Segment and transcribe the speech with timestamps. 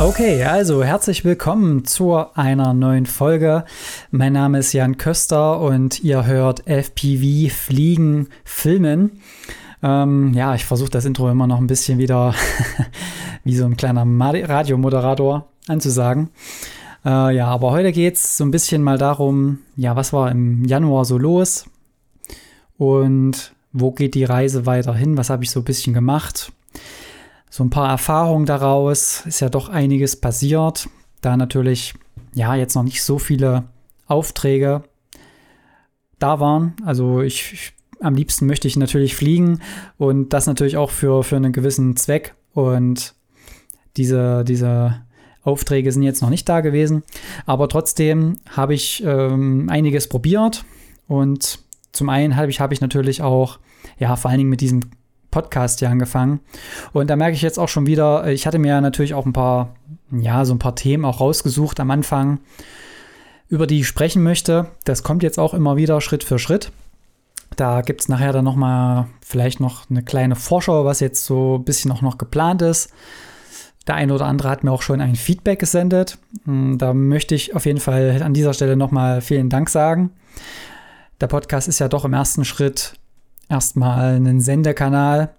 [0.00, 3.64] Okay, also herzlich willkommen zu einer neuen Folge.
[4.10, 9.20] Mein Name ist Jan Köster und ihr hört FPV Fliegen Filmen.
[9.84, 12.34] Ähm, ja, ich versuche das Intro immer noch ein bisschen wieder
[13.44, 16.30] wie so ein kleiner Radiomoderator anzusagen.
[17.04, 20.64] Äh, ja, aber heute geht es so ein bisschen mal darum, ja, was war im
[20.64, 21.66] Januar so los
[22.78, 25.16] und wo geht die Reise weiter hin?
[25.16, 26.52] Was habe ich so ein bisschen gemacht?
[27.56, 30.88] So ein paar Erfahrungen daraus, ist ja doch einiges passiert,
[31.20, 31.94] da natürlich
[32.34, 33.62] ja jetzt noch nicht so viele
[34.08, 34.82] Aufträge
[36.18, 36.74] da waren.
[36.84, 39.60] Also ich, ich am liebsten möchte ich natürlich fliegen
[39.98, 42.34] und das natürlich auch für, für einen gewissen Zweck.
[42.54, 43.14] Und
[43.96, 45.02] diese, diese
[45.44, 47.04] Aufträge sind jetzt noch nicht da gewesen.
[47.46, 50.64] Aber trotzdem habe ich ähm, einiges probiert.
[51.06, 51.60] Und
[51.92, 53.60] zum einen habe ich, habe ich natürlich auch,
[53.96, 54.80] ja, vor allen Dingen mit diesem
[55.34, 56.38] Podcast hier angefangen.
[56.92, 59.74] Und da merke ich jetzt auch schon wieder, ich hatte mir natürlich auch ein paar,
[60.12, 62.38] ja, so ein paar Themen auch rausgesucht am Anfang,
[63.48, 64.68] über die ich sprechen möchte.
[64.84, 66.70] Das kommt jetzt auch immer wieder Schritt für Schritt.
[67.56, 71.64] Da gibt es nachher dann nochmal vielleicht noch eine kleine Vorschau, was jetzt so ein
[71.64, 72.92] bisschen auch noch geplant ist.
[73.88, 76.16] Der eine oder andere hat mir auch schon ein Feedback gesendet.
[76.44, 80.10] Hm, da möchte ich auf jeden Fall an dieser Stelle nochmal vielen Dank sagen.
[81.20, 82.94] Der Podcast ist ja doch im ersten Schritt
[83.48, 85.34] erstmal ein Sendekanal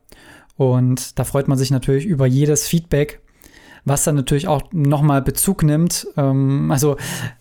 [0.58, 3.22] und da freut man sich natürlich über jedes Feedback,
[3.84, 6.08] was dann natürlich auch nochmal Bezug nimmt.
[6.18, 6.98] Ähm, also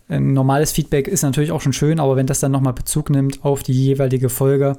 [0.09, 3.62] normales Feedback ist natürlich auch schon schön, aber wenn das dann nochmal Bezug nimmt auf
[3.62, 4.79] die jeweilige Folge,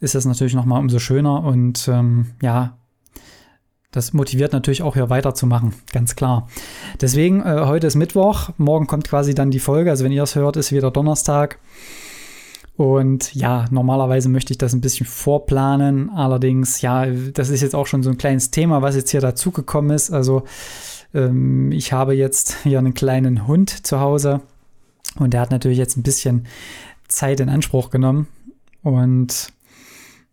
[0.00, 2.78] ist das natürlich nochmal umso schöner und ähm, ja,
[3.92, 6.48] das motiviert natürlich auch hier weiterzumachen, ganz klar.
[7.00, 10.34] Deswegen, äh, heute ist Mittwoch, morgen kommt quasi dann die Folge, also wenn ihr es
[10.34, 11.58] hört, ist wieder Donnerstag.
[12.76, 16.10] Und ja, normalerweise möchte ich das ein bisschen vorplanen.
[16.10, 19.90] Allerdings, ja, das ist jetzt auch schon so ein kleines Thema, was jetzt hier dazugekommen
[19.92, 20.10] ist.
[20.10, 20.44] Also
[21.14, 24.42] ähm, ich habe jetzt hier einen kleinen Hund zu Hause
[25.18, 26.46] und der hat natürlich jetzt ein bisschen
[27.08, 28.26] Zeit in Anspruch genommen
[28.82, 29.52] und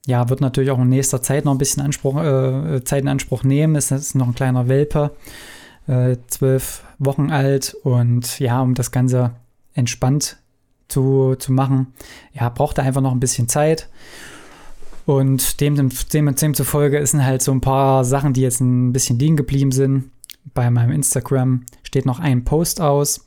[0.05, 3.43] ja, wird natürlich auch in nächster Zeit noch ein bisschen Anspruch, äh, Zeit in Anspruch
[3.43, 3.77] nehmen.
[3.77, 5.11] Es ist noch ein kleiner Welpe,
[5.87, 9.31] äh, zwölf Wochen alt und ja, um das Ganze
[9.73, 10.42] entspannt
[10.87, 11.93] zu, zu machen,
[12.33, 13.89] ja, braucht er einfach noch ein bisschen Zeit.
[15.05, 19.35] Und dem, dem, demzufolge sind halt so ein paar Sachen, die jetzt ein bisschen liegen
[19.35, 20.11] geblieben sind
[20.53, 23.25] bei meinem Instagram steht noch ein Post aus.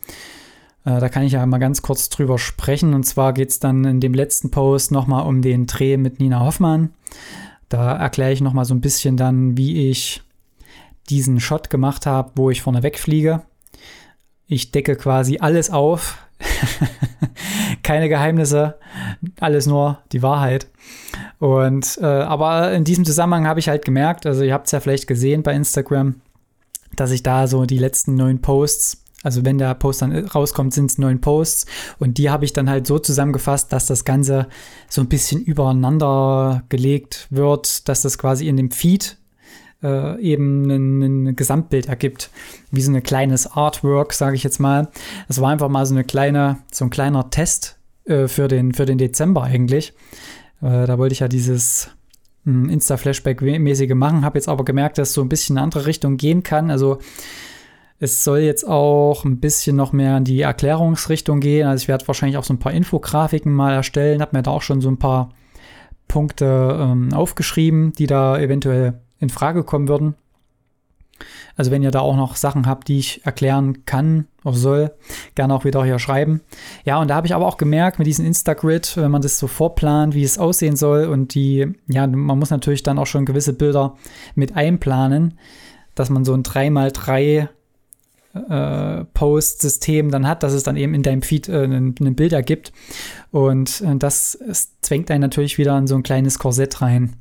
[0.85, 2.95] Äh, da kann ich ja mal ganz kurz drüber sprechen.
[2.95, 6.41] Und zwar geht es dann in dem letzten Post nochmal um den Dreh mit Nina
[6.41, 6.91] Hoffmann.
[7.69, 10.23] Da erkläre ich nochmal so ein bisschen dann, wie ich
[11.09, 13.43] diesen Shot gemacht habe, wo ich vorne wegfliege.
[14.47, 16.19] Ich decke quasi alles auf.
[17.83, 18.77] Keine Geheimnisse,
[19.41, 20.69] alles nur die Wahrheit.
[21.39, 24.81] Und äh, aber in diesem Zusammenhang habe ich halt gemerkt, also ihr habt es ja
[24.81, 26.17] vielleicht gesehen bei Instagram,
[26.95, 30.91] dass ich da so die letzten neun Posts, also wenn der Post dann rauskommt, sind
[30.91, 31.67] es neun Posts
[31.99, 34.47] und die habe ich dann halt so zusammengefasst, dass das Ganze
[34.89, 39.17] so ein bisschen übereinander gelegt wird, dass das quasi in dem Feed
[39.83, 42.31] äh, eben ein, ein, Gesamtbild ergibt,
[42.71, 44.89] wie so ein kleines Artwork, sage ich jetzt mal.
[45.29, 48.87] Es war einfach mal so eine kleine, so ein kleiner Test äh, für den für
[48.87, 49.93] den Dezember eigentlich.
[50.63, 51.91] Äh, da wollte ich ja dieses
[52.47, 56.17] Insta-Flashback-mäßige machen, habe jetzt aber gemerkt, dass es so ein bisschen in eine andere Richtung
[56.17, 56.71] gehen kann.
[56.71, 56.99] Also
[57.99, 61.67] es soll jetzt auch ein bisschen noch mehr in die Erklärungsrichtung gehen.
[61.67, 64.63] Also ich werde wahrscheinlich auch so ein paar Infografiken mal erstellen, habe mir da auch
[64.63, 65.31] schon so ein paar
[66.07, 70.15] Punkte ähm, aufgeschrieben, die da eventuell in Frage kommen würden.
[71.57, 74.91] Also wenn ihr da auch noch Sachen habt, die ich erklären kann oder soll,
[75.35, 76.43] gerne auch wieder hier schreiben.
[76.85, 79.47] Ja, und da habe ich aber auch gemerkt mit diesem Instagrid, wenn man das so
[79.47, 83.55] vorplant, wie es aussehen soll und die, ja, man muss natürlich dann auch schon gewisse
[83.55, 83.97] Bilder
[84.35, 85.39] mit einplanen,
[85.95, 87.49] dass man so ein 3x3
[88.35, 92.71] äh, Post-System dann hat, dass es dann eben in deinem Feed äh, ein, Bild ergibt.
[93.31, 94.39] Und äh, das
[94.83, 97.17] zwängt einen natürlich wieder in so ein kleines Korsett rein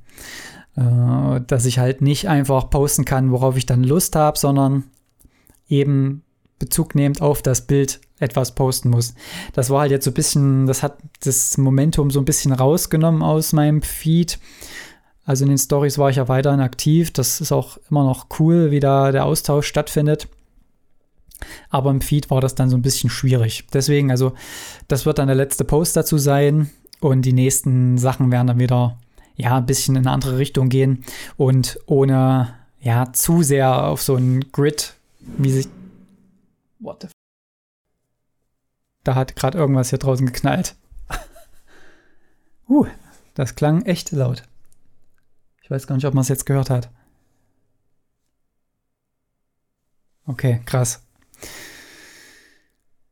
[0.76, 4.84] äh, dass ich halt nicht einfach posten kann, worauf ich dann Lust habe, sondern
[5.68, 6.24] eben
[6.60, 9.14] Bezug nehmend auf das Bild etwas posten muss.
[9.54, 13.22] Das war halt jetzt so ein bisschen, das hat das Momentum so ein bisschen rausgenommen
[13.22, 14.40] aus meinem Feed.
[15.26, 17.12] Also in den Stories war ich ja weiterhin aktiv.
[17.12, 20.28] Das ist auch immer noch cool, wie da der Austausch stattfindet.
[21.70, 23.66] Aber im Feed war das dann so ein bisschen schwierig.
[23.74, 24.34] Deswegen, also,
[24.88, 26.70] das wird dann der letzte Post dazu sein.
[27.02, 28.98] Und die nächsten Sachen werden dann wieder
[29.36, 31.04] ja, ein bisschen in eine andere Richtung gehen
[31.38, 35.68] und ohne ja zu sehr auf so ein Grid, wie sich.
[36.80, 37.12] What the f
[39.04, 40.76] Da hat gerade irgendwas hier draußen geknallt.
[42.70, 42.86] uh,
[43.34, 44.44] das klang echt laut.
[45.62, 46.90] Ich weiß gar nicht, ob man es jetzt gehört hat.
[50.28, 51.02] Okay, krass.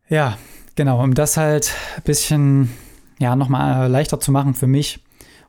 [0.07, 0.37] Ja,
[0.75, 2.71] genau, um das halt ein bisschen,
[3.19, 5.02] ja, nochmal leichter zu machen für mich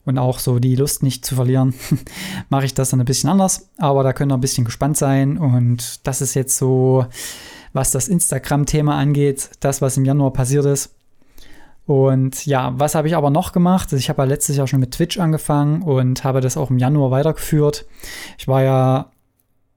[0.04, 1.74] und auch so die Lust nicht zu verlieren,
[2.48, 3.70] mache ich das dann ein bisschen anders.
[3.78, 5.38] Aber da könnt ihr ein bisschen gespannt sein.
[5.38, 7.06] Und das ist jetzt so,
[7.72, 10.94] was das Instagram-Thema angeht, das, was im Januar passiert ist.
[11.86, 13.92] Und ja, was habe ich aber noch gemacht?
[13.92, 17.10] Ich habe ja letztes Jahr schon mit Twitch angefangen und habe das auch im Januar
[17.10, 17.84] weitergeführt.
[18.38, 19.10] Ich war ja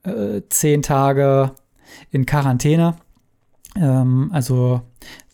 [0.03, 1.51] äh, zehn Tage
[2.11, 2.95] in Quarantäne.
[3.75, 4.81] Ähm, also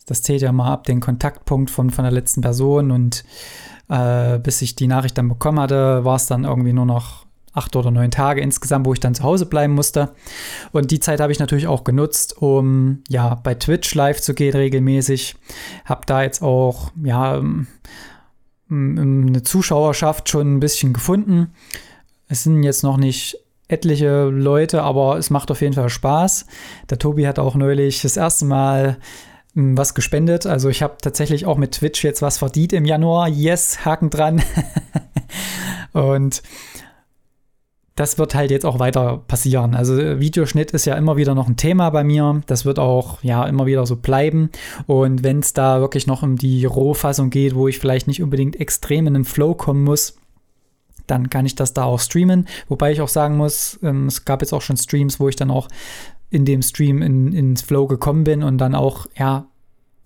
[0.06, 3.24] das zählt ja mal ab den Kontaktpunkt von, von der letzten Person und
[3.88, 7.76] äh, bis ich die Nachricht dann bekommen hatte, war es dann irgendwie nur noch acht
[7.76, 10.12] oder neun Tage insgesamt, wo ich dann zu Hause bleiben musste.
[10.72, 14.54] Und die Zeit habe ich natürlich auch genutzt, um ja bei Twitch live zu gehen
[14.54, 15.36] regelmäßig.
[15.84, 17.40] Habe da jetzt auch ja
[18.70, 21.52] eine Zuschauerschaft schon ein bisschen gefunden.
[22.28, 23.38] Es sind jetzt noch nicht
[23.68, 26.46] etliche Leute, aber es macht auf jeden Fall Spaß.
[26.90, 28.98] Der Tobi hat auch neulich das erste Mal
[29.54, 30.46] was gespendet.
[30.46, 33.28] Also ich habe tatsächlich auch mit Twitch jetzt was verdient im Januar.
[33.28, 34.42] Yes, Haken dran.
[35.92, 36.42] und
[37.96, 39.76] das wird halt jetzt auch weiter passieren.
[39.76, 42.42] Also Videoschnitt ist ja immer wieder noch ein Thema bei mir.
[42.46, 44.50] Das wird auch ja immer wieder so bleiben.
[44.86, 48.60] Und wenn es da wirklich noch um die Rohfassung geht, wo ich vielleicht nicht unbedingt
[48.60, 50.16] extrem in den Flow kommen muss,
[51.06, 52.48] dann kann ich das da auch streamen.
[52.68, 55.50] Wobei ich auch sagen muss, ähm, es gab jetzt auch schon Streams, wo ich dann
[55.50, 55.68] auch
[56.34, 59.46] in dem Stream in, ins Flow gekommen bin und dann auch, ja,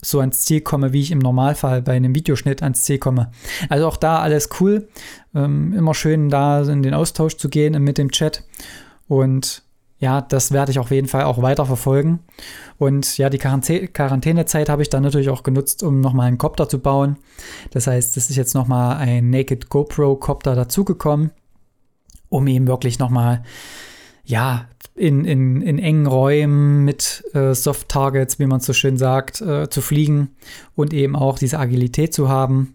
[0.00, 3.32] so ans Ziel komme, wie ich im Normalfall bei einem Videoschnitt ans Ziel komme.
[3.68, 4.88] Also auch da alles cool.
[5.34, 8.44] Ähm, immer schön da in den Austausch zu gehen mit dem Chat.
[9.08, 9.62] Und
[9.98, 12.20] ja, das werde ich auf jeden Fall auch weiter verfolgen.
[12.76, 16.78] Und ja, die Quarantänezeit habe ich dann natürlich auch genutzt, um nochmal einen Copter zu
[16.78, 17.16] bauen.
[17.72, 21.32] Das heißt, es ist jetzt nochmal ein Naked GoPro Copter dazugekommen,
[22.28, 23.42] um eben wirklich nochmal
[24.28, 24.66] ja,
[24.98, 29.70] in, in, in engen Räumen mit äh, Soft Targets, wie man so schön sagt, äh,
[29.70, 30.30] zu fliegen
[30.74, 32.74] und eben auch diese Agilität zu haben.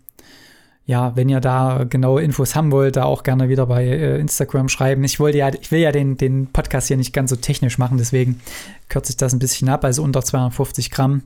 [0.85, 4.67] Ja, wenn ihr da genaue Infos haben wollt, da auch gerne wieder bei äh, Instagram
[4.67, 5.03] schreiben.
[5.05, 7.97] Ich wollte ja, ich will ja den, den Podcast hier nicht ganz so technisch machen,
[7.97, 8.41] deswegen
[8.89, 11.23] kürze ich das ein bisschen ab, also unter 250 Gramm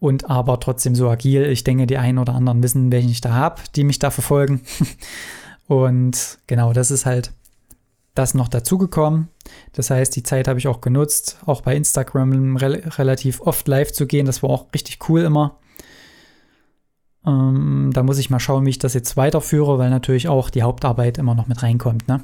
[0.00, 1.46] und aber trotzdem so agil.
[1.46, 4.60] Ich denke, die einen oder anderen wissen, welchen ich da habe, die mich da verfolgen.
[5.66, 7.32] und genau, das ist halt
[8.14, 9.28] das noch dazugekommen.
[9.72, 13.92] Das heißt, die Zeit habe ich auch genutzt, auch bei Instagram re relativ oft live
[13.92, 14.26] zu gehen.
[14.26, 15.58] Das war auch richtig cool immer.
[17.26, 20.62] Ähm, da muss ich mal schauen, wie ich das jetzt weiterführe, weil natürlich auch die
[20.62, 22.06] Hauptarbeit immer noch mit reinkommt.
[22.06, 22.20] Ne?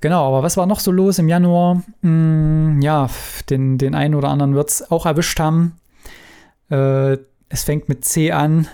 [0.00, 1.82] Genau, aber was war noch so los im Januar?
[2.02, 3.08] Hm, ja,
[3.48, 5.76] den, den einen oder anderen wird es auch erwischt haben.
[6.70, 8.68] Äh, es fängt mit C an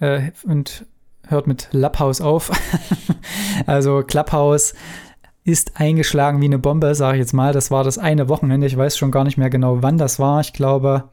[0.00, 0.86] äh, und
[1.28, 2.50] hört mit Clubhouse auf.
[3.66, 4.74] also Clubhouse
[5.44, 7.52] ist eingeschlagen wie eine Bombe, sage ich jetzt mal.
[7.52, 8.66] Das war das eine Wochenende.
[8.66, 10.40] Ich weiß schon gar nicht mehr genau, wann das war.
[10.40, 11.04] Ich glaube,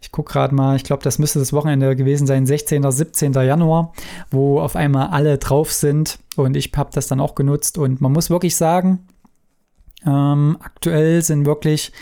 [0.00, 2.80] ich gucke gerade mal, ich glaube, das müsste das Wochenende gewesen sein, 16.
[2.80, 3.32] oder 17.
[3.34, 3.92] Januar,
[4.30, 6.18] wo auf einmal alle drauf sind.
[6.36, 7.78] Und ich habe das dann auch genutzt.
[7.78, 9.06] Und man muss wirklich sagen,
[10.04, 11.92] ähm, aktuell sind wirklich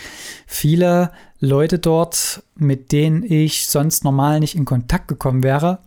[0.47, 1.11] viele
[1.41, 5.81] Leute dort, mit denen ich sonst normal nicht in Kontakt gekommen wäre,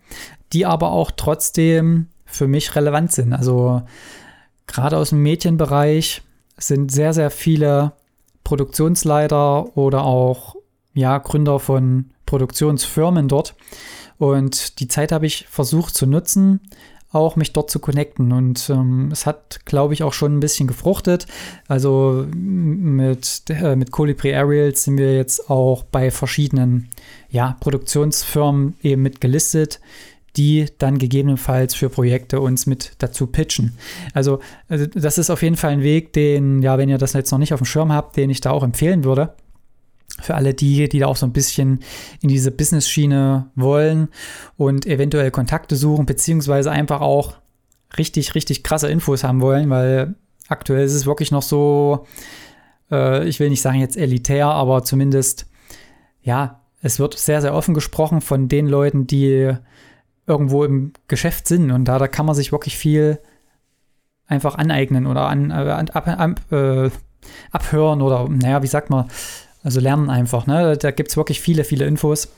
[0.54, 3.34] die aber auch trotzdem für mich relevant sind.
[3.34, 3.84] Also
[4.68, 6.22] gerade aus dem Medienbereich
[6.58, 7.94] sind sehr, sehr viele
[8.44, 10.56] Produktionsleiter oder auch
[10.94, 13.56] ja, Gründer von Produktionsfirmen dort.
[14.18, 16.62] Und die Zeit habe ich versucht zu nutzen,
[17.12, 18.32] auch mich dort zu connecten.
[18.32, 21.28] Und ähm, es hat, glaube ich, auch schon ein bisschen gefruchtet.
[21.68, 26.90] Also mit, äh, mit Colibri Aerials sind wir jetzt auch bei verschiedenen
[27.30, 29.80] ja, Produktionsfirmen eben mit gelistet,
[30.36, 33.78] die dann gegebenenfalls für Projekte uns mit dazu pitchen.
[34.14, 37.32] Also, also das ist auf jeden Fall ein Weg, den, ja, wenn ihr das jetzt
[37.32, 39.36] noch nicht auf dem Schirm habt, den ich da auch empfehlen würde.
[40.22, 41.80] Für alle die, die da auch so ein bisschen
[42.22, 44.10] in diese Business-Schiene wollen
[44.58, 47.36] und eventuell Kontakte suchen, beziehungsweise einfach auch
[47.98, 50.16] richtig, richtig krasse Infos haben wollen, weil
[50.48, 52.06] aktuell ist es wirklich noch so,
[52.92, 55.48] äh, ich will nicht sagen jetzt elitär, aber zumindest,
[56.22, 59.56] ja, es wird sehr, sehr offen gesprochen von den Leuten, die
[60.28, 61.72] irgendwo im Geschäft sind.
[61.72, 63.20] Und da, da kann man sich wirklich viel
[64.28, 66.90] einfach aneignen oder an, äh, an ab, ab, äh,
[67.52, 69.06] abhören oder, naja, wie sagt man,
[69.64, 70.48] also lernen einfach.
[70.48, 70.78] Ne?
[70.78, 72.30] Da gibt es wirklich viele, viele Infos.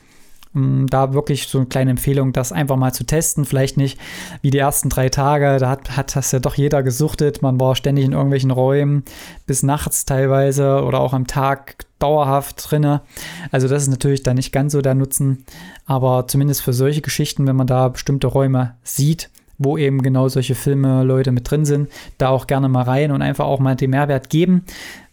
[0.54, 3.44] Um, da wirklich so eine kleine Empfehlung, das einfach mal zu testen.
[3.44, 4.00] Vielleicht nicht
[4.40, 7.42] wie die ersten drei Tage, da hat, hat das ja doch jeder gesuchtet.
[7.42, 9.04] Man war ständig in irgendwelchen Räumen,
[9.46, 13.02] bis nachts teilweise oder auch am Tag dauerhaft drinne.
[13.50, 15.44] Also das ist natürlich dann nicht ganz so der Nutzen.
[15.86, 20.54] Aber zumindest für solche Geschichten, wenn man da bestimmte Räume sieht, wo eben genau solche
[20.54, 21.88] Filme Leute mit drin sind,
[22.18, 24.64] da auch gerne mal rein und einfach auch mal den Mehrwert geben.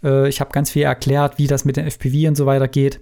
[0.03, 2.99] Äh, ich habe ganz viel erklärt, wie das mit den FPV und so weiter geht,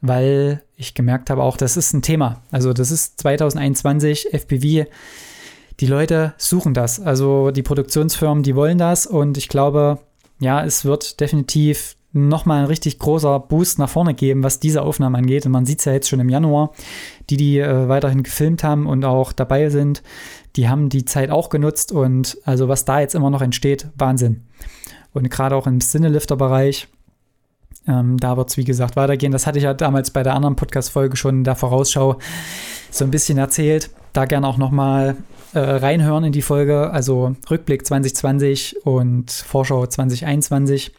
[0.00, 2.42] weil ich gemerkt habe, auch das ist ein Thema.
[2.50, 4.88] Also das ist 2021 FPV.
[5.80, 7.00] Die Leute suchen das.
[7.00, 9.98] Also die Produktionsfirmen, die wollen das und ich glaube,
[10.38, 15.16] ja, es wird definitiv nochmal ein richtig großer Boost nach vorne geben, was diese Aufnahmen
[15.16, 15.46] angeht.
[15.46, 16.72] Und man sieht es ja jetzt schon im Januar,
[17.30, 20.02] die, die äh, weiterhin gefilmt haben und auch dabei sind,
[20.56, 24.42] die haben die Zeit auch genutzt und also was da jetzt immer noch entsteht, Wahnsinn.
[25.12, 26.88] Und gerade auch im Cinelifter-Bereich,
[27.86, 29.32] ähm, da wird es wie gesagt weitergehen.
[29.32, 32.18] Das hatte ich ja damals bei der anderen Podcast-Folge schon in der Vorausschau
[32.90, 33.90] so ein bisschen erzählt.
[34.16, 35.18] Da gerne auch nochmal
[35.52, 36.90] äh, reinhören in die Folge.
[36.90, 40.94] Also Rückblick 2020 und Vorschau 2021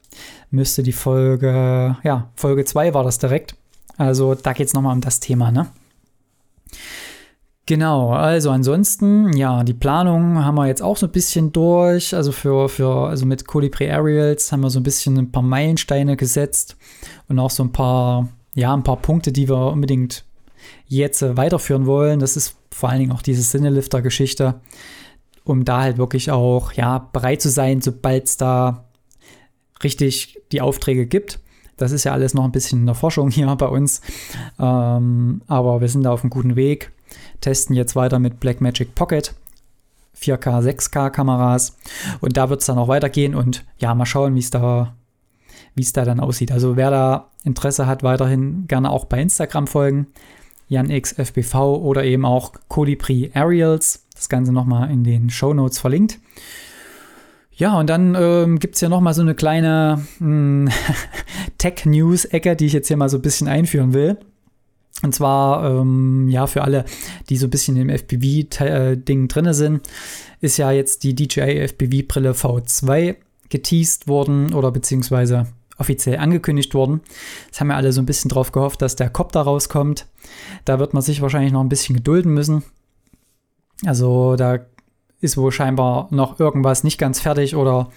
[0.52, 3.56] müsste die Folge, ja, Folge 2 war das direkt.
[3.98, 5.66] Also da geht es nochmal um das Thema, ne?
[7.66, 12.14] Genau, also ansonsten, ja, die Planung haben wir jetzt auch so ein bisschen durch.
[12.14, 16.18] Also für, für, also mit Colibri Aerials haben wir so ein bisschen ein paar Meilensteine
[16.18, 16.78] gesetzt
[17.30, 20.27] und auch so ein paar, ja, ein paar Punkte, die wir unbedingt
[20.88, 22.20] jetzt äh, weiterführen wollen.
[22.20, 24.62] Das ist vor allen Dingen auch diese Sinnelifter-Geschichte,
[25.44, 28.86] um da halt wirklich auch, ja, bereit zu sein, sobald es da
[29.84, 31.40] richtig die Aufträge gibt.
[31.78, 34.02] Das ist ja alles noch ein bisschen in der Forschung hier bei uns.
[34.60, 36.92] Ähm, aber wir sind da auf einem guten Weg
[37.42, 39.34] testen jetzt weiter mit Blackmagic Pocket.
[40.20, 41.78] 4K, 6K Kameras
[42.22, 44.96] und da wird es dann auch weitergehen und ja, mal schauen, wie da,
[45.76, 46.52] wie es da dann aussieht.
[46.52, 50.08] Also wer da Interesse hat, weiterhin gerne auch bei Instagram folgen,
[50.70, 54.06] JanXFBV oder eben auch Colibri Aerials.
[54.14, 56.20] Das Ganze nochmal in den Show Notes verlinkt.
[57.58, 60.70] Ja, und dann ähm, gibt es ja nochmal so eine kleine hm,
[61.58, 64.18] Tech-News-Ecke, die ich jetzt hier mal so ein bisschen einführen will.
[65.04, 66.86] Und zwar, ähm, ja, für alle,
[67.30, 69.88] die so ein bisschen im FPV-Ding drin sind,
[70.42, 73.16] ist ja jetzt die DJI FPV-Brille V2
[73.50, 75.48] geteased worden oder beziehungsweise
[75.78, 77.02] offiziell angekündigt worden.
[77.46, 80.08] Jetzt haben wir alle so ein bisschen drauf gehofft, dass der Copter rauskommt.
[80.66, 82.64] Da wird man sich wahrscheinlich noch ein bisschen gedulden müssen.
[83.86, 84.60] Also da
[85.22, 87.90] ist wohl scheinbar noch irgendwas nicht ganz fertig oder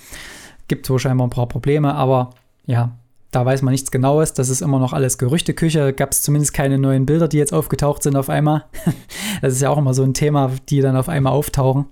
[0.68, 2.30] gibt wohl scheinbar ein paar Probleme, aber
[2.66, 2.96] ja,
[3.30, 4.34] da weiß man nichts Genaues.
[4.34, 5.92] Das ist immer noch alles Gerüchteküche.
[5.92, 8.64] Gab es zumindest keine neuen Bilder, die jetzt aufgetaucht sind auf einmal.
[9.42, 11.87] das ist ja auch immer so ein Thema, die dann auf einmal auftauchen.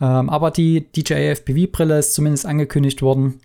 [0.00, 3.40] Ähm, aber die DJI FPV-Brille ist zumindest angekündigt worden.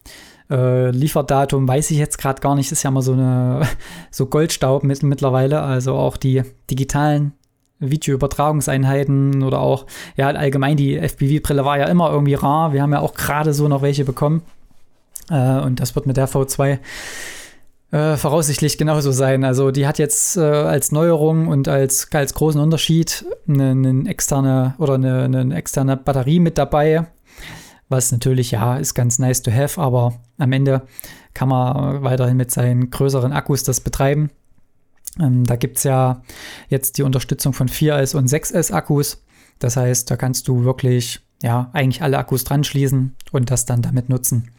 [0.49, 2.71] Äh, Lieferdatum weiß ich jetzt gerade gar nicht.
[2.71, 3.67] Ist ja immer so eine
[4.11, 5.61] so Goldstaub mit, mittlerweile.
[5.61, 7.33] Also auch die digitalen
[7.79, 9.85] Videoübertragungseinheiten oder auch
[10.15, 12.73] ja allgemein die FPV-Brille war ja immer irgendwie rar.
[12.73, 14.41] Wir haben ja auch gerade so noch welche bekommen.
[15.29, 16.79] Äh, und das wird mit der V2
[17.93, 19.43] äh, voraussichtlich genauso sein.
[19.43, 24.73] Also die hat jetzt äh, als Neuerung und als, als großen Unterschied eine, eine externe
[24.79, 27.05] oder eine, eine, externe Batterie mit dabei.
[27.93, 30.81] Was natürlich, ja, ist ganz nice to have, aber am Ende
[31.35, 34.31] kann man weiterhin mit seinen größeren Akkus das betreiben.
[35.19, 36.23] Ähm, da gibt es ja
[36.69, 39.23] jetzt die Unterstützung von 4S und 6S Akkus.
[39.59, 43.83] Das heißt, da kannst du wirklich, ja, eigentlich alle Akkus dran schließen und das dann
[43.83, 44.49] damit nutzen.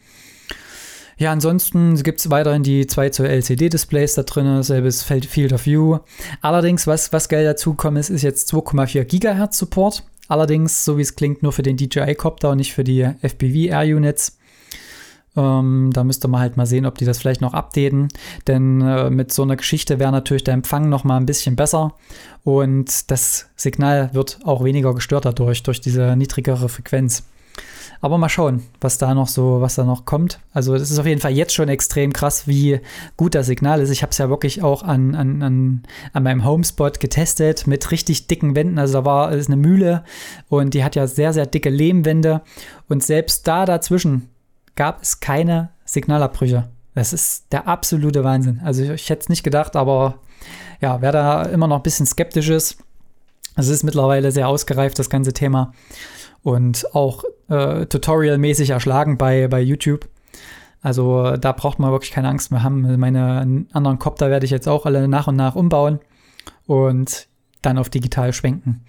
[1.17, 5.99] Ja, ansonsten gibt es weiterhin die 2 Zoll LCD-Displays da drin, selbes Field of View.
[6.39, 10.03] Allerdings, was, was geil dazugekommen ist, ist jetzt 2,4 GHz Support.
[10.27, 13.95] Allerdings, so wie es klingt, nur für den DJI-Copter und nicht für die FPV Air
[13.95, 14.37] Units.
[15.37, 18.07] Ähm, da müsste man halt mal sehen, ob die das vielleicht noch updaten.
[18.47, 21.93] Denn äh, mit so einer Geschichte wäre natürlich der Empfang noch mal ein bisschen besser.
[22.43, 27.23] Und das Signal wird auch weniger gestört dadurch, durch diese niedrigere Frequenz.
[28.01, 30.39] Aber mal schauen, was da noch so, was da noch kommt.
[30.53, 32.79] Also das ist auf jeden Fall jetzt schon extrem krass, wie
[33.17, 33.89] gut das Signal ist.
[33.89, 35.83] Ich habe es ja wirklich auch an, an, an,
[36.13, 38.77] an meinem Homespot getestet mit richtig dicken Wänden.
[38.77, 40.03] Also da war ist eine Mühle
[40.49, 42.41] und die hat ja sehr, sehr dicke Lehmwände.
[42.87, 44.29] Und selbst da dazwischen
[44.75, 46.67] gab es keine Signalabbrüche.
[46.93, 48.61] Das ist der absolute Wahnsinn.
[48.63, 50.19] Also ich, ich hätte es nicht gedacht, aber
[50.81, 52.77] ja, wer da immer noch ein bisschen skeptisch ist,
[53.57, 55.73] es ist mittlerweile sehr ausgereift, das ganze Thema
[56.45, 60.07] und auch äh, tutorialmäßig erschlagen bei, bei YouTube.
[60.83, 62.99] Also da braucht man wirklich keine Angst mehr haben.
[62.99, 65.99] Meine anderen Copter werde ich jetzt auch alle nach und nach umbauen
[66.67, 67.27] und
[67.63, 68.85] dann auf digital schwenken.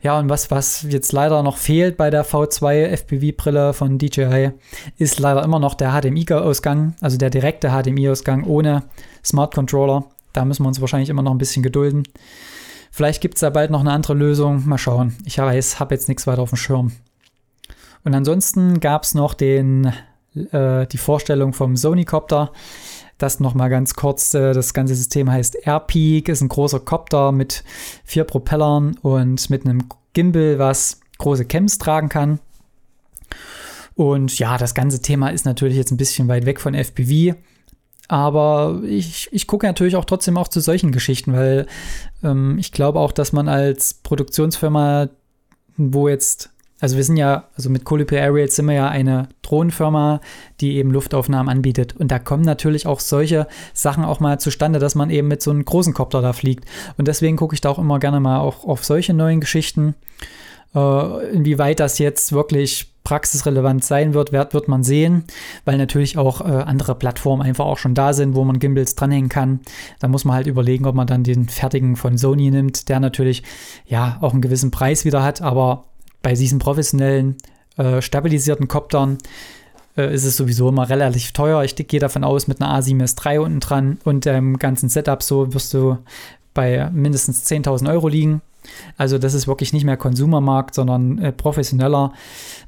[0.00, 4.52] Ja, und was, was jetzt leider noch fehlt bei der V2 FPV-Brille von DJI,
[4.96, 8.84] ist leider immer noch der HDMI-Ausgang, also der direkte HDMI-Ausgang ohne
[9.22, 10.06] Smart Controller.
[10.32, 12.04] Da müssen wir uns wahrscheinlich immer noch ein bisschen gedulden.
[12.94, 14.68] Vielleicht gibt es da bald noch eine andere Lösung.
[14.68, 15.16] Mal schauen.
[15.24, 16.92] Ich weiß, habe jetzt nichts weiter auf dem Schirm.
[18.04, 19.94] Und ansonsten gab es noch den,
[20.34, 22.52] äh, die Vorstellung vom Sony-Copter.
[23.16, 24.34] Das nochmal ganz kurz.
[24.34, 27.64] Äh, das ganze System heißt AirPeak, ist ein großer Copter mit
[28.04, 32.40] vier Propellern und mit einem Gimbal, was große Camps tragen kann.
[33.94, 37.36] Und ja, das ganze Thema ist natürlich jetzt ein bisschen weit weg von FPV.
[38.08, 41.66] Aber ich, ich gucke natürlich auch trotzdem auch zu solchen Geschichten, weil
[42.22, 45.08] ähm, ich glaube auch, dass man als Produktionsfirma,
[45.76, 50.20] wo jetzt, also wir sind ja, also mit Colipay Aerials sind wir ja eine Drohnenfirma,
[50.60, 51.96] die eben Luftaufnahmen anbietet.
[51.96, 55.50] Und da kommen natürlich auch solche Sachen auch mal zustande, dass man eben mit so
[55.50, 56.64] einem großen Kopter da fliegt.
[56.98, 59.94] Und deswegen gucke ich da auch immer gerne mal auch auf solche neuen Geschichten.
[60.74, 65.24] Äh, inwieweit das jetzt wirklich praxisrelevant sein wird, wird, wird man sehen,
[65.66, 69.28] weil natürlich auch äh, andere Plattformen einfach auch schon da sind, wo man Gimbals dranhängen
[69.28, 69.60] kann.
[70.00, 73.42] Da muss man halt überlegen, ob man dann den fertigen von Sony nimmt, der natürlich
[73.84, 75.84] ja auch einen gewissen Preis wieder hat, aber
[76.22, 77.36] bei diesen professionellen
[77.76, 79.18] äh, stabilisierten Koptern
[79.94, 81.62] äh, ist es sowieso immer relativ teuer.
[81.64, 85.74] Ich gehe davon aus, mit einer A7S3 unten dran und dem ganzen Setup so wirst
[85.74, 85.98] du
[86.54, 88.40] bei mindestens 10.000 Euro liegen.
[88.96, 92.12] Also das ist wirklich nicht mehr Konsumermarkt, sondern äh, professioneller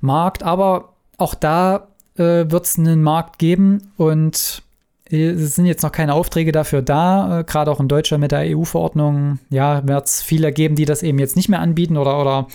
[0.00, 0.42] Markt.
[0.42, 4.62] Aber auch da äh, wird es einen Markt geben und
[5.10, 8.32] äh, es sind jetzt noch keine Aufträge dafür da, äh, gerade auch in Deutschland mit
[8.32, 9.38] der EU-Verordnung.
[9.50, 12.48] Ja, wird es viele geben, die das eben jetzt nicht mehr anbieten oder, oder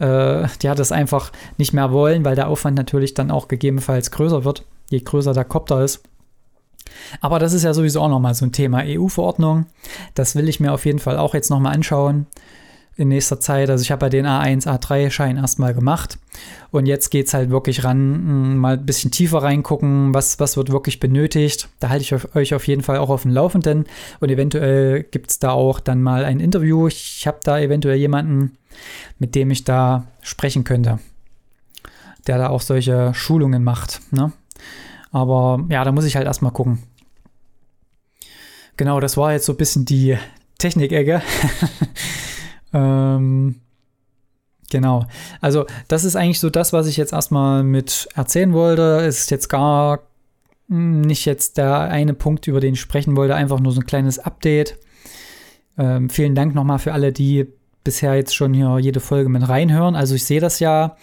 [0.00, 4.44] äh, ja, das einfach nicht mehr wollen, weil der Aufwand natürlich dann auch gegebenenfalls größer
[4.44, 6.02] wird, je größer der Kopter ist.
[7.20, 9.66] Aber das ist ja sowieso auch nochmal so ein Thema EU-Verordnung.
[10.14, 12.26] Das will ich mir auf jeden Fall auch jetzt nochmal anschauen
[12.96, 13.70] in nächster Zeit.
[13.70, 16.18] Also ich habe ja den A1, A3-Schein erstmal gemacht
[16.70, 20.70] und jetzt geht es halt wirklich ran, mal ein bisschen tiefer reingucken, was, was wird
[20.70, 21.68] wirklich benötigt.
[21.80, 23.86] Da halte ich euch auf jeden Fall auch auf dem Laufenden
[24.20, 26.86] und eventuell gibt es da auch dann mal ein Interview.
[26.86, 28.58] Ich habe da eventuell jemanden,
[29.18, 30.98] mit dem ich da sprechen könnte,
[32.26, 34.00] der da auch solche Schulungen macht.
[34.10, 34.32] Ne?
[35.12, 36.82] Aber ja, da muss ich halt erstmal gucken.
[38.76, 40.16] Genau, das war jetzt so ein bisschen die
[40.58, 41.22] Technikecke.
[42.72, 43.56] ähm,
[44.70, 45.06] genau.
[45.40, 49.00] Also, das ist eigentlich so das, was ich jetzt erstmal mit erzählen wollte.
[49.00, 50.00] Es ist jetzt gar
[50.68, 54.18] nicht jetzt der eine Punkt, über den ich sprechen wollte, einfach nur so ein kleines
[54.18, 54.78] Update.
[55.78, 57.46] Ähm, vielen Dank nochmal für alle, die
[57.84, 59.96] bisher jetzt schon hier jede Folge mit reinhören.
[59.96, 60.96] Also ich sehe das ja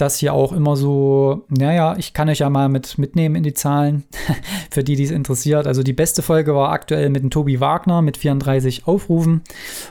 [0.00, 3.54] das hier auch immer so, naja, ich kann euch ja mal mit mitnehmen in die
[3.54, 4.04] Zahlen,
[4.70, 5.66] für die, die es interessiert.
[5.66, 9.42] Also die beste Folge war aktuell mit dem Tobi Wagner mit 34 Aufrufen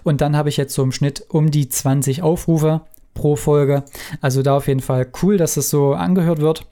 [0.03, 2.81] und dann habe ich jetzt so im Schnitt um die 20 Aufrufe
[3.13, 3.83] pro Folge.
[4.21, 6.65] Also da auf jeden Fall cool, dass das so angehört wird.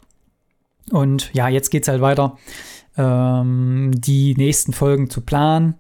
[0.92, 2.38] Und ja, jetzt geht es halt weiter,
[2.98, 5.76] ähm, die nächsten Folgen zu planen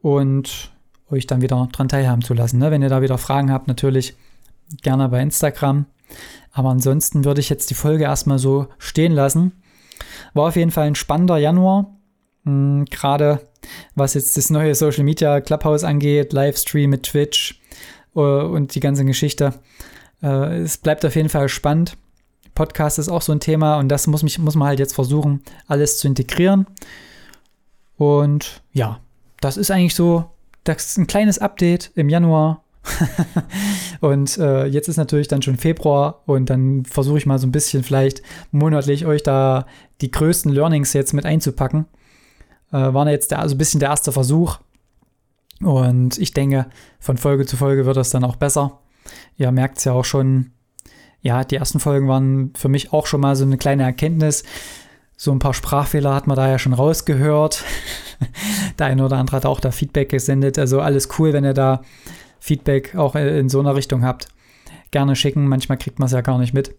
[0.00, 0.72] und
[1.10, 2.58] euch dann wieder dran teilhaben zu lassen.
[2.58, 2.70] Ne?
[2.70, 4.14] Wenn ihr da wieder Fragen habt, natürlich
[4.82, 5.86] gerne bei Instagram.
[6.52, 9.52] Aber ansonsten würde ich jetzt die Folge erstmal so stehen lassen.
[10.34, 11.96] War auf jeden Fall ein spannender Januar.
[12.44, 13.40] Hm, Gerade
[13.94, 17.60] was jetzt das neue Social Media Clubhouse angeht, Livestream mit Twitch
[18.14, 19.54] uh, und die ganze Geschichte.
[20.22, 21.96] Uh, es bleibt auf jeden Fall spannend.
[22.54, 25.42] Podcast ist auch so ein Thema und das muss, mich, muss man halt jetzt versuchen,
[25.66, 26.66] alles zu integrieren.
[27.96, 29.00] Und ja,
[29.40, 30.30] das ist eigentlich so
[30.64, 32.63] das ist ein kleines Update im Januar
[34.00, 37.52] und äh, jetzt ist natürlich dann schon Februar und dann versuche ich mal so ein
[37.52, 39.66] bisschen vielleicht monatlich euch da
[40.00, 41.86] die größten Learnings jetzt mit einzupacken.
[42.72, 44.58] Äh, war jetzt der, also ein bisschen der erste Versuch.
[45.60, 46.66] Und ich denke,
[46.98, 48.80] von Folge zu Folge wird das dann auch besser.
[49.36, 50.50] Ihr merkt es ja auch schon,
[51.20, 54.44] ja, die ersten Folgen waren für mich auch schon mal so eine kleine Erkenntnis.
[55.16, 57.64] So ein paar Sprachfehler hat man da ja schon rausgehört.
[58.78, 60.58] der eine oder andere hat auch da Feedback gesendet.
[60.58, 61.82] Also alles cool, wenn ihr da
[62.44, 64.28] Feedback auch in so einer Richtung habt,
[64.90, 65.48] gerne schicken.
[65.48, 66.76] Manchmal kriegt man es ja gar nicht mit.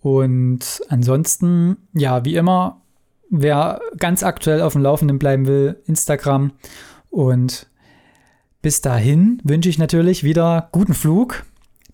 [0.00, 2.80] Und ansonsten, ja, wie immer,
[3.28, 6.52] wer ganz aktuell auf dem Laufenden bleiben will, Instagram.
[7.10, 7.66] Und
[8.62, 11.44] bis dahin wünsche ich natürlich wieder guten Flug.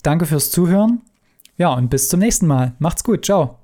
[0.05, 1.01] Danke fürs Zuhören.
[1.57, 2.75] Ja, und bis zum nächsten Mal.
[2.79, 3.25] Macht's gut.
[3.25, 3.58] Ciao.